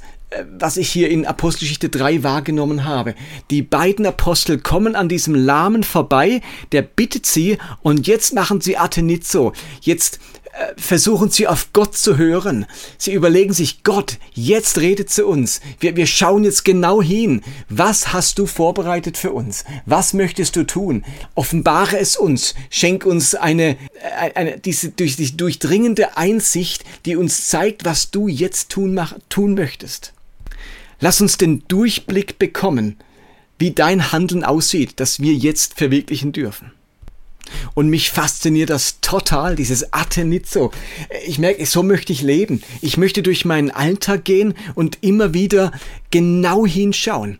was 0.59 0.77
ich 0.77 0.91
hier 0.91 1.11
in 1.11 1.27
Apostelgeschichte 1.27 1.89
3 1.89 2.23
wahrgenommen 2.23 2.85
habe. 2.85 3.15
Die 3.51 3.63
beiden 3.63 4.07
Apostel 4.07 4.59
kommen 4.59 4.95
an 4.95 5.09
diesem 5.09 5.35
Lahmen 5.35 5.83
vorbei, 5.83 6.41
der 6.73 6.83
bittet 6.83 7.27
sie 7.27 7.59
und 7.83 8.07
jetzt 8.07 8.35
machen 8.35 8.61
sie 8.61 8.77
Athenizo. 8.77 9.53
Jetzt 9.81 10.21
äh, 10.53 10.75
versuchen 10.77 11.31
sie 11.31 11.49
auf 11.49 11.73
Gott 11.73 11.97
zu 11.97 12.17
hören. 12.17 12.67
Sie 12.97 13.13
überlegen 13.13 13.53
sich, 13.53 13.83
Gott, 13.83 14.19
jetzt 14.33 14.79
redet 14.79 15.11
zu 15.11 15.27
uns. 15.27 15.61
Wir, 15.81 15.97
wir 15.97 16.07
schauen 16.07 16.45
jetzt 16.45 16.65
genau 16.65 17.03
hin. 17.03 17.43
Was 17.69 18.13
hast 18.13 18.39
du 18.39 18.47
vorbereitet 18.47 19.17
für 19.17 19.33
uns? 19.33 19.65
Was 19.87 20.13
möchtest 20.13 20.57
du 20.57 20.65
tun? 20.65 21.05
Offenbare 21.35 21.99
es 21.99 22.17
uns. 22.17 22.55
Schenk 22.69 23.05
uns 23.05 23.35
eine, 23.35 23.77
eine, 24.17 24.37
eine 24.37 24.59
diese 24.59 24.91
durch, 24.91 25.37
durchdringende 25.37 26.17
Einsicht, 26.17 26.85
die 27.05 27.17
uns 27.17 27.49
zeigt, 27.49 27.85
was 27.85 28.11
du 28.11 28.29
jetzt 28.29 28.71
tun, 28.71 28.95
mach, 28.95 29.15
tun 29.29 29.55
möchtest. 29.55 30.13
Lass 31.01 31.21
uns 31.21 31.39
den 31.39 31.63
Durchblick 31.69 32.39
bekommen, 32.39 32.97
wie 33.59 33.73
dein 33.73 34.13
Handeln 34.13 34.45
aussieht, 34.45 34.95
das 34.97 35.21
wir 35.21 35.35
jetzt 35.35 35.79
verwirklichen 35.79 36.33
dürfen. 36.33 36.73
Und 37.75 37.89
mich 37.89 38.11
fasziniert 38.11 38.71
das 38.71 39.01
total, 39.01 39.57
dieses 39.57 39.93
Atenizzo. 39.93 40.71
Ich 41.27 41.39
merke, 41.39 41.65
so 41.67 41.83
möchte 41.83 42.13
ich 42.13 42.23
leben. 42.23 42.63
Ich 42.81 42.97
möchte 42.97 43.23
durch 43.23 43.45
meinen 43.45 43.71
Alltag 43.71 44.25
gehen 44.25 44.55
und 44.75 44.99
immer 45.01 45.35
wieder 45.35 45.73
genau 46.11 46.67
hinschauen 46.67 47.39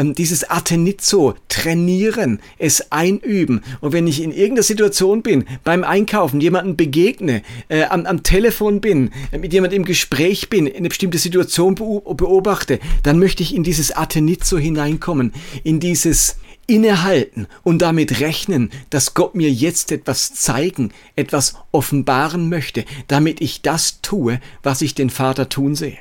ähm, 0.00 0.14
dieses 0.14 0.48
Atenizzo 0.48 1.34
trainieren, 1.48 2.40
es 2.58 2.90
einüben. 2.90 3.62
Und 3.80 3.92
wenn 3.92 4.06
ich 4.06 4.22
in 4.22 4.32
irgendeiner 4.32 4.62
Situation 4.62 5.22
bin, 5.22 5.44
beim 5.62 5.84
Einkaufen, 5.84 6.40
jemanden 6.40 6.76
begegne, 6.76 7.42
äh, 7.68 7.84
am, 7.84 8.06
am 8.06 8.22
Telefon 8.22 8.80
bin, 8.80 9.10
äh, 9.30 9.38
mit 9.38 9.52
jemandem 9.52 9.82
im 9.82 9.84
Gespräch 9.84 10.48
bin, 10.48 10.72
eine 10.72 10.88
bestimmte 10.88 11.18
Situation 11.18 11.74
beobachte, 11.74 12.80
dann 13.02 13.18
möchte 13.18 13.42
ich 13.42 13.54
in 13.54 13.62
dieses 13.62 13.92
Atenizzo 13.92 14.56
hineinkommen, 14.58 15.32
in 15.64 15.80
dieses 15.80 16.36
innehalten 16.66 17.46
und 17.62 17.82
damit 17.82 18.20
rechnen, 18.20 18.70
dass 18.90 19.14
Gott 19.14 19.34
mir 19.34 19.50
jetzt 19.50 19.90
etwas 19.92 20.32
zeigen, 20.34 20.92
etwas 21.16 21.56
offenbaren 21.72 22.48
möchte, 22.48 22.84
damit 23.08 23.40
ich 23.40 23.60
das 23.60 24.00
tue, 24.02 24.40
was 24.62 24.80
ich 24.80 24.94
den 24.94 25.10
Vater 25.10 25.48
tun 25.48 25.74
sehe. 25.74 25.98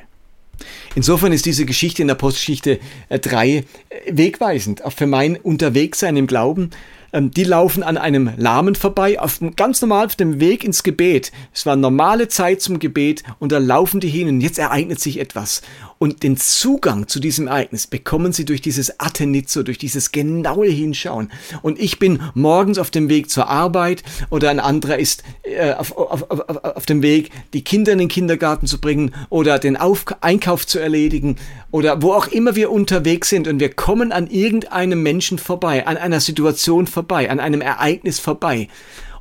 Insofern 0.95 1.31
ist 1.31 1.45
diese 1.45 1.65
Geschichte 1.65 2.01
in 2.01 2.07
der 2.07 2.15
Postgeschichte 2.15 2.79
3 3.09 3.47
äh, 3.49 3.63
wegweisend, 4.11 4.83
auch 4.85 4.93
für 4.93 5.07
mein 5.07 5.37
Unterwegssein 5.37 6.17
im 6.17 6.27
Glauben. 6.27 6.71
Ähm, 7.13 7.31
die 7.31 7.43
laufen 7.43 7.83
an 7.83 7.97
einem 7.97 8.31
Lahmen 8.37 8.75
vorbei, 8.75 9.19
auf, 9.19 9.39
ganz 9.55 9.81
normal 9.81 10.05
auf 10.05 10.15
dem 10.15 10.39
Weg 10.39 10.63
ins 10.63 10.83
Gebet. 10.83 11.31
Es 11.53 11.65
war 11.65 11.75
normale 11.75 12.27
Zeit 12.27 12.61
zum 12.61 12.79
Gebet 12.79 13.23
und 13.39 13.51
da 13.51 13.57
laufen 13.57 13.99
die 13.99 14.09
hin 14.09 14.27
und 14.27 14.41
jetzt 14.41 14.59
ereignet 14.59 14.99
sich 14.99 15.19
etwas. 15.19 15.61
Und 15.97 16.23
den 16.23 16.37
Zugang 16.37 17.09
zu 17.09 17.19
diesem 17.19 17.47
Ereignis 17.47 17.85
bekommen 17.85 18.31
sie 18.31 18.45
durch 18.45 18.61
dieses 18.61 19.01
Attenizzo, 19.01 19.63
durch 19.63 19.77
dieses 19.77 20.13
genaue 20.13 20.69
Hinschauen. 20.69 21.29
Und 21.61 21.77
ich 21.77 21.99
bin 21.99 22.21
morgens 22.33 22.77
auf 22.77 22.89
dem 22.89 23.09
Weg 23.09 23.29
zur 23.29 23.49
Arbeit 23.49 24.03
oder 24.29 24.49
ein 24.49 24.61
anderer 24.61 24.97
ist 24.97 25.23
äh, 25.43 25.73
auf, 25.73 25.97
auf, 25.97 26.31
auf, 26.31 26.63
auf 26.63 26.85
dem 26.85 27.01
Weg, 27.01 27.31
die 27.53 27.63
Kinder 27.63 27.91
in 27.91 27.97
den 27.97 28.07
Kindergarten 28.07 28.65
zu 28.65 28.79
bringen 28.79 29.13
oder 29.29 29.59
den 29.59 29.75
auf 29.75 30.05
Einkauf 30.21 30.65
zu 30.65 30.79
erledigen 30.79 31.35
oder 31.71 32.01
wo 32.01 32.13
auch 32.13 32.27
immer 32.27 32.55
wir 32.55 32.71
unterwegs 32.71 33.29
sind 33.29 33.47
und 33.47 33.59
wir 33.59 33.69
kommen 33.69 34.11
an 34.11 34.27
irgendeinem 34.27 35.03
Menschen 35.03 35.37
vorbei, 35.37 35.85
an 35.85 35.97
einer 35.97 36.19
Situation 36.21 36.87
vorbei, 36.87 36.98
an 37.29 37.39
einem 37.39 37.61
Ereignis 37.61 38.19
vorbei 38.19 38.67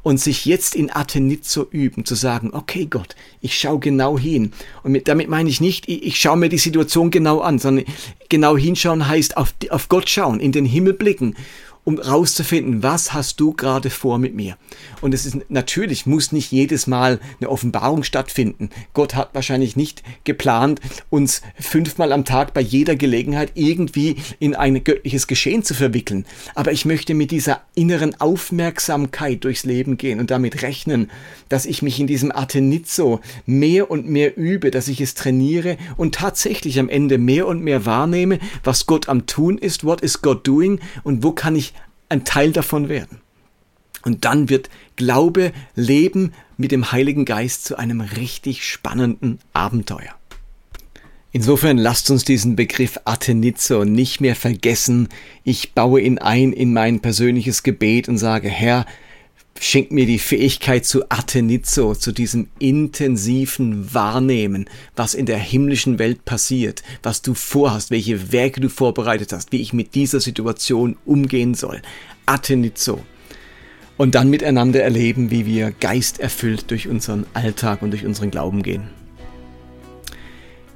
und 0.03 0.19
sich 0.19 0.45
jetzt 0.45 0.75
in 0.75 0.91
Athenizzo 0.91 1.67
üben, 1.71 2.05
zu 2.05 2.15
sagen, 2.15 2.51
okay 2.53 2.87
Gott, 2.87 3.15
ich 3.41 3.59
schaue 3.59 3.79
genau 3.79 4.19
hin. 4.19 4.53
Und 4.83 4.93
mit, 4.93 5.09
damit 5.09 5.29
meine 5.29 5.51
ich 5.51 5.61
nicht, 5.61 5.89
ich, 5.89 6.05
ich 6.05 6.21
schaue 6.21 6.37
mir 6.37 6.49
die 6.49 6.59
Situation 6.59 7.11
genau 7.11 7.41
an, 7.41 7.59
sondern 7.59 7.85
genau 8.29 8.57
hinschauen 8.57 9.09
heißt 9.09 9.37
auf, 9.37 9.55
auf 9.71 9.89
Gott 9.89 10.09
schauen, 10.09 10.41
in 10.41 10.53
den 10.53 10.65
Himmel 10.65 10.95
blicken 10.95 11.35
um 11.89 11.99
rauszufinden, 11.99 12.83
was 12.83 13.15
hast 13.15 13.41
du 13.41 13.55
gerade 13.55 13.89
vor 13.89 14.19
mit 14.19 14.35
mir. 14.35 14.59
Und 15.01 15.15
es 15.15 15.25
ist 15.25 15.39
natürlich, 15.49 16.05
muss 16.05 16.33
nicht 16.33 16.53
jedes 16.53 16.87
Mal 16.87 17.19
eine 17.41 17.49
Offenbarung 17.49 18.03
stattfinden. 18.03 18.69
Gott 18.93 19.15
hat 19.15 19.31
wahrscheinlich 19.33 19.75
nicht 19.75 20.03
geplant, 20.25 20.83
uns 21.09 21.41
fünfmal 21.59 22.13
am 22.13 22.27
Tag 22.27 22.53
bei 22.53 22.61
jeder 22.61 22.95
Gelegenheit 22.95 23.53
irgendwie 23.55 24.17
in 24.39 24.55
ein 24.55 24.85
göttliches 24.85 25.29
Geschehen 25.29 25.63
zu 25.63 25.73
verwickeln. 25.73 26.27
Aber 26.55 26.73
ich 26.73 26.85
möchte 26.85 27.15
mit 27.15 27.31
dieser 27.31 27.63
inneren 27.75 28.21
Aufmerksamkeit 28.21 29.43
durchs 29.45 29.65
Leben 29.65 29.97
gehen 29.97 30.21
und 30.21 30.31
damit 30.31 30.61
rechnen, 30.61 31.11
dass 31.49 31.65
ich 31.65 31.81
mich 31.81 31.99
in 31.99 32.07
diesem 32.07 32.33
Atenizzo 32.33 33.21
mehr 33.47 33.91
und 33.91 34.07
mehr 34.07 34.37
übe, 34.37 34.71
dass 34.71 34.89
ich 34.89 35.01
es 35.01 35.15
trainiere 35.15 35.79
und 35.97 36.17
tatsächlich 36.17 36.79
am 36.81 36.91
Ende 36.91 37.17
mehr 37.17 37.47
und 37.47 37.63
mehr 37.63 37.87
wahrnehme, 37.87 38.41
was 38.63 38.85
Gott 38.85 39.09
am 39.09 39.25
tun 39.25 39.57
ist, 39.57 39.85
what 39.85 40.03
is 40.03 40.21
God 40.21 40.47
doing 40.47 40.81
und 41.03 41.23
wo 41.23 41.33
kann 41.33 41.57
ich 41.57 41.73
ein 42.09 42.25
Teil 42.25 42.53
davon 42.53 42.89
werden. 42.89 43.21
Und 44.05 44.25
dann 44.25 44.49
wird 44.49 44.71
Glaube, 44.97 45.53
Leben 45.75 46.33
mit 46.57 46.73
dem 46.73 46.93
Heiligen 46.93 47.25
Geist 47.25 47.65
zu 47.65 47.77
einem 47.77 48.01
richtig 48.01 48.65
spannenden 48.67 49.39
Abenteuer. 49.53 50.15
Insofern 51.31 51.77
lasst 51.77 52.11
uns 52.11 52.25
diesen 52.25 52.57
Begriff 52.57 52.99
Atenizo 53.05 53.85
nicht 53.85 54.21
mehr 54.21 54.35
vergessen. 54.35 55.09
Ich 55.45 55.75
baue 55.75 56.01
ihn 56.01 56.19
ein 56.19 56.53
in 56.53 56.73
mein 56.73 57.01
persönliches 57.01 57.63
Gebet 57.63 58.09
und 58.09 58.17
sage, 58.17 58.49
Herr, 58.49 58.87
schenk 59.61 59.91
mir 59.91 60.07
die 60.07 60.19
Fähigkeit 60.19 60.85
zu 60.85 61.11
Atenizo, 61.11 61.95
zu 61.95 62.13
diesem 62.13 62.49
intensiven 62.59 63.93
Wahrnehmen, 63.93 64.69
was 64.97 65.15
in 65.15 65.27
der 65.27 65.39
himmlischen 65.39 65.99
Welt 65.99 66.25
passiert, 66.25 66.83
was 67.03 67.23
du 67.23 67.35
vorhast, 67.35 67.91
welche 67.91 68.33
Werke 68.33 68.61
du 68.61 68.69
vorbereitet 68.69 69.33
hast, 69.33 69.53
wie 69.53 69.61
ich 69.61 69.73
mit 69.73 69.95
dieser 69.95 70.21
Situation 70.21 70.97
umgehen 71.05 71.55
soll. 71.55 71.83
Atenizo. 72.27 73.01
Und 73.97 74.15
dann 74.15 74.31
miteinander 74.31 74.83
erleben, 74.83 75.31
wie 75.31 75.45
wir 75.45 75.73
geisterfüllt 75.73 76.71
durch 76.71 76.87
unseren 76.87 77.27
Alltag 77.35 77.83
und 77.83 77.91
durch 77.91 78.07
unseren 78.07 78.31
Glauben 78.31 78.63
gehen. 78.63 78.89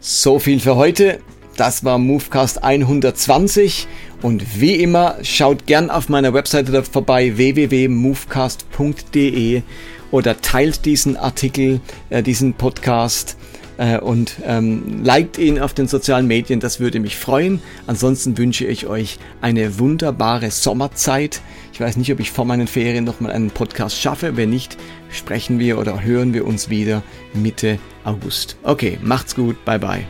So 0.00 0.40
viel 0.40 0.58
für 0.58 0.74
heute. 0.74 1.20
Das 1.56 1.85
war 1.85 1.99
Movecast 1.99 2.64
120 2.64 3.87
und 4.23 4.61
wie 4.61 4.76
immer 4.76 5.16
schaut 5.23 5.66
gern 5.66 5.90
auf 5.90 6.09
meiner 6.09 6.32
Webseite 6.32 6.82
vorbei 6.82 7.37
www.movecast.de 7.37 9.62
oder 10.11 10.40
teilt 10.40 10.85
diesen 10.85 11.16
Artikel, 11.16 11.80
äh, 12.11 12.23
diesen 12.23 12.54
Podcast 12.54 13.37
äh, 13.79 13.98
und 13.98 14.37
ähm, 14.46 15.03
liked 15.05 15.38
ihn 15.38 15.59
auf 15.59 15.74
den 15.74 15.88
sozialen 15.88 16.26
Medien, 16.26 16.61
das 16.61 16.81
würde 16.81 17.00
mich 17.00 17.16
freuen. 17.16 17.61
Ansonsten 17.87 18.37
wünsche 18.38 18.64
ich 18.64 18.87
euch 18.87 19.18
eine 19.40 19.79
wunderbare 19.79 20.50
Sommerzeit. 20.50 21.40
Ich 21.72 21.81
weiß 21.81 21.96
nicht, 21.96 22.12
ob 22.12 22.20
ich 22.20 22.31
vor 22.31 22.44
meinen 22.44 22.68
Ferien 22.68 23.05
nochmal 23.05 23.33
einen 23.33 23.50
Podcast 23.50 24.00
schaffe. 24.00 24.37
Wenn 24.37 24.50
nicht, 24.50 24.76
sprechen 25.11 25.59
wir 25.59 25.79
oder 25.79 26.03
hören 26.03 26.35
wir 26.35 26.46
uns 26.46 26.70
wieder 26.70 27.03
Mitte 27.35 27.79
August. 28.05 28.57
Okay, 28.62 28.98
macht's 29.03 29.35
gut, 29.35 29.64
bye 29.64 29.79
bye. 29.79 30.07